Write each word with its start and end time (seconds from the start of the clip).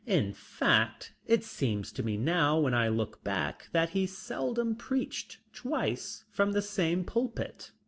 In 0.07 0.33
fact, 0.33 1.13
it 1.27 1.43
seems 1.43 1.91
to 1.91 2.01
me 2.01 2.17
now 2.17 2.57
when 2.59 2.73
I 2.73 2.87
look 2.87 3.23
back 3.23 3.69
that 3.71 3.91
he 3.91 4.07
seldom 4.07 4.75
preached 4.75 5.37
twice 5.53 6.25
from 6.31 6.53
the 6.53 6.61
same 6.63 7.03
pulpit. 7.05 7.71